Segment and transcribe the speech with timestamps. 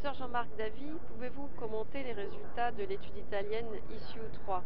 [0.00, 4.62] Professeur Jean-Marc Davy, pouvez-vous commenter les résultats de l'étude italienne ISU 3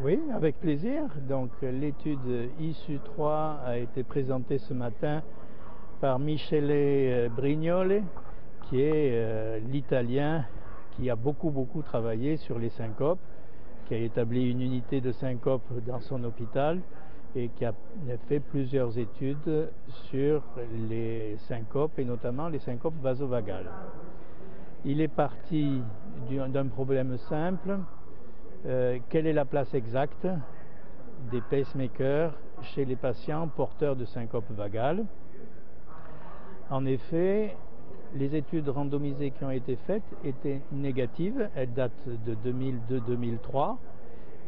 [0.00, 1.02] Oui, avec plaisir.
[1.28, 5.22] Donc l'étude ISU 3 a été présentée ce matin
[6.00, 8.02] par Michele euh, Brignole,
[8.68, 10.44] qui est euh, l'italien
[10.92, 13.18] qui a beaucoup beaucoup travaillé sur les syncopes,
[13.88, 16.80] qui a établi une unité de syncope dans son hôpital
[17.34, 17.72] et qui a
[18.28, 19.70] fait plusieurs études
[20.10, 20.42] sur
[20.88, 23.70] les syncopes et notamment les syncopes vasovagales.
[24.84, 25.80] Il est parti
[26.30, 27.78] d'un problème simple,
[28.66, 30.26] euh, quelle est la place exacte
[31.30, 32.32] des pacemakers
[32.62, 35.04] chez les patients porteurs de syncope vagale
[36.70, 37.56] En effet,
[38.14, 43.76] les études randomisées qui ont été faites étaient négatives, elles datent de 2002-2003,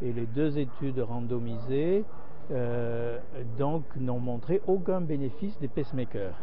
[0.02, 2.04] et les deux études randomisées
[2.50, 3.18] euh,
[3.58, 6.34] donc n'ont montré aucun bénéfice des pacemakers.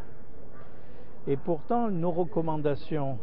[1.28, 3.20] Et pourtant, nos recommandations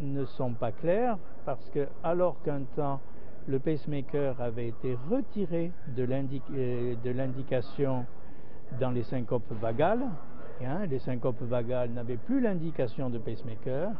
[0.00, 3.00] ne sont pas claires parce que alors qu'un temps
[3.48, 6.06] le pacemaker avait été retiré de
[6.54, 8.06] euh, l'indication
[8.80, 10.04] dans les syncopes vagales,
[10.64, 13.90] hein, les syncopes vagales n'avaient plus l'indication de pacemaker,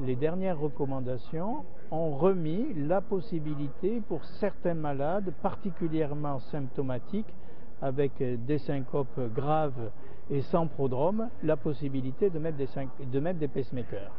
[0.00, 7.34] les dernières recommandations ont remis la possibilité pour certains malades particulièrement symptomatiques
[7.80, 9.90] avec des syncopes graves
[10.30, 14.12] et sans prodrome, la possibilité de mettre des, pacemakers.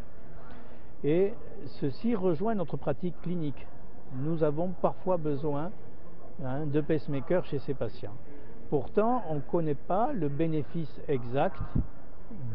[1.04, 1.34] Et
[1.80, 3.68] ceci rejoint notre pratique clinique.
[4.16, 5.72] Nous avons parfois besoin
[6.44, 8.16] hein, de pacemakers chez ces patients.
[8.70, 11.62] Pourtant, on ne connaît pas le bénéfice exact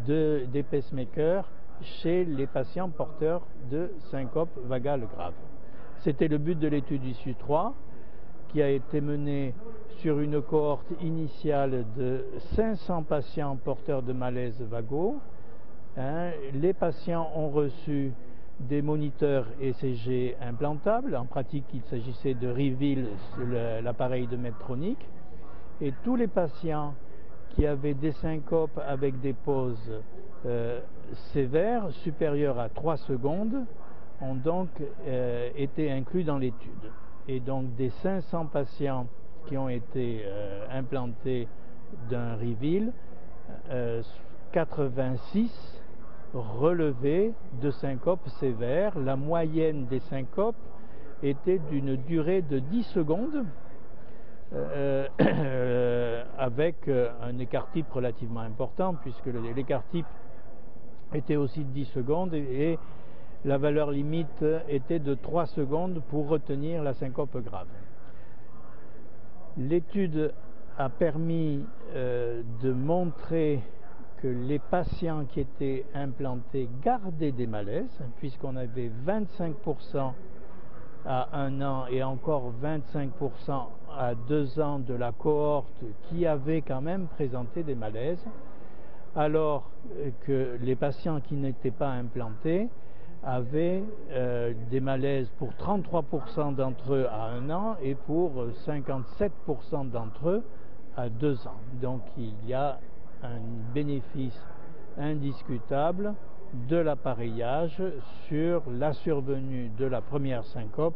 [0.06, 1.48] de, des pacemakers
[1.82, 5.34] chez les patients porteurs de syncope vagale grave.
[6.00, 7.74] C'était le but de l'étude issue 3
[8.48, 9.54] qui a été menée
[9.98, 15.16] sur une cohorte initiale de 500 patients porteurs de malaise vagaux.
[15.96, 18.12] Hein, les patients ont reçu
[18.60, 21.16] des moniteurs ECG implantables.
[21.16, 23.06] En pratique, il s'agissait de Reveal,
[23.82, 24.98] l'appareil de Medtronic.
[25.80, 26.94] Et tous les patients
[27.50, 29.92] qui avaient des syncopes avec des pauses
[30.46, 30.80] euh,
[31.32, 33.64] sévères, supérieures à 3 secondes,
[34.20, 34.68] ont donc
[35.06, 36.92] euh, été inclus dans l'étude.
[37.28, 39.06] Et donc des 500 patients
[39.46, 41.48] qui ont été euh, implantés
[42.10, 42.92] d'un Reveal,
[44.52, 45.80] 86
[46.34, 47.32] relevaient
[47.62, 48.98] de syncope sévère.
[48.98, 50.56] La moyenne des syncopes
[51.22, 53.46] était d'une durée de 10 secondes,
[56.38, 60.06] avec un écart type relativement important, puisque l'écart type
[61.12, 62.78] était aussi de 10 secondes et,
[63.44, 67.66] la valeur limite était de 3 secondes pour retenir la syncope grave.
[69.58, 70.32] L'étude
[70.78, 71.62] a permis
[71.94, 73.60] euh, de montrer
[74.22, 80.12] que les patients qui étaient implantés gardaient des malaises, puisqu'on avait 25%
[81.04, 83.10] à un an et encore 25%
[83.96, 88.24] à deux ans de la cohorte qui avaient quand même présenté des malaises
[89.16, 89.70] alors
[90.26, 92.68] que les patients qui n'étaient pas implantés
[93.22, 98.32] avaient euh, des malaises pour 33% d'entre eux à un an et pour
[98.66, 100.42] 57% d'entre eux
[100.96, 101.60] à deux ans.
[101.80, 102.78] Donc il y a
[103.22, 103.40] un
[103.72, 104.38] bénéfice
[104.98, 106.14] indiscutable
[106.68, 107.82] de l'appareillage
[108.28, 110.94] sur la survenue de la première syncope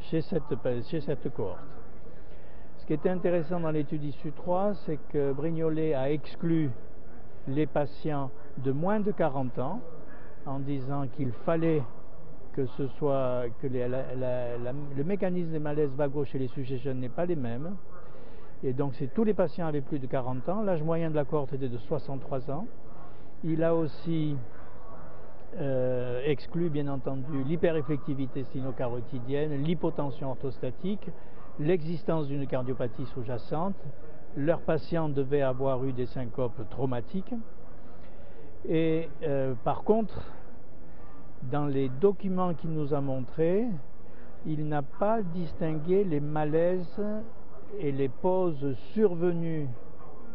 [0.00, 0.42] chez cette,
[0.90, 1.58] chez cette cohorte.
[2.78, 6.70] Ce qui était intéressant dans l'étude issue 3, c'est que Brignolet a exclu
[7.48, 9.80] les patients de moins de 40 ans
[10.46, 11.82] en disant qu'il fallait
[12.52, 17.26] que ce soit que le mécanisme des malaises vagos chez les sujets jeunes n'est pas
[17.26, 17.76] les mêmes.
[18.64, 20.62] Et donc c'est tous les patients avaient plus de 40 ans.
[20.62, 22.66] L'âge moyen de la cohorte était de 63 ans.
[23.44, 24.36] Il a aussi
[25.58, 31.08] euh, exclu bien entendu l'hypereffectivité sino-carotidienne, l'hypotension orthostatique,
[31.60, 33.76] l'existence d'une cardiopathie sous-jacente,
[34.36, 37.34] leurs patients devaient avoir eu des syncopes traumatiques.
[38.68, 40.20] Et euh, par contre,
[41.42, 43.66] dans les documents qu'il nous a montrés,
[44.46, 47.02] il n'a pas distingué les malaises
[47.78, 49.68] et les pauses survenues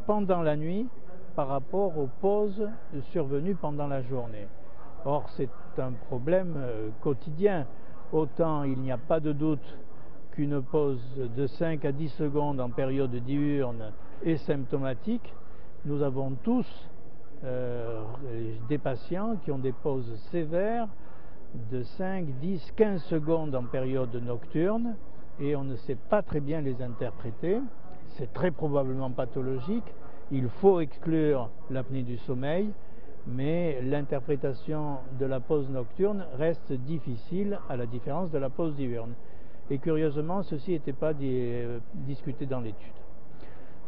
[0.05, 0.87] pendant la nuit
[1.35, 2.69] par rapport aux pauses
[3.11, 4.47] survenues pendant la journée.
[5.05, 7.65] Or, c'est un problème euh, quotidien.
[8.11, 9.77] Autant il n'y a pas de doute
[10.33, 11.01] qu'une pause
[11.37, 13.91] de 5 à 10 secondes en période diurne
[14.25, 15.33] est symptomatique,
[15.85, 16.65] nous avons tous
[17.43, 18.01] euh,
[18.67, 20.87] des patients qui ont des pauses sévères
[21.71, 24.95] de 5, 10, 15 secondes en période nocturne
[25.39, 27.59] et on ne sait pas très bien les interpréter.
[28.17, 29.93] C'est très probablement pathologique.
[30.31, 32.71] Il faut exclure l'apnée du sommeil
[33.27, 39.13] mais l'interprétation de la pause nocturne reste difficile à la différence de la pause diurne.
[39.69, 42.93] Et curieusement, ceci n'était pas euh, discuté dans l'étude.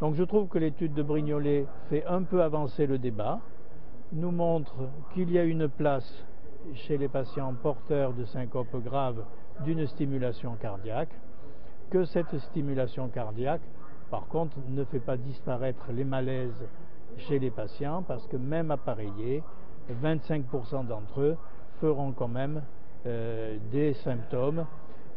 [0.00, 3.40] Donc je trouve que l'étude de Brignolet fait un peu avancer le débat,
[4.12, 4.74] nous montre
[5.12, 6.24] qu'il y a une place
[6.74, 9.24] chez les patients porteurs de syncope grave
[9.64, 11.14] d'une stimulation cardiaque,
[11.90, 13.62] que cette stimulation cardiaque,
[14.10, 16.64] par contre, ne fait pas disparaître les malaises
[17.16, 19.42] chez les patients parce que même appareillés,
[20.02, 21.36] 25% d'entre eux
[21.80, 22.62] feront quand même
[23.06, 24.66] euh, des symptômes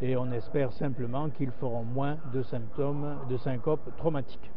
[0.02, 4.52] et on espère simplement qu'ils feront moins de symptômes de syncope traumatique.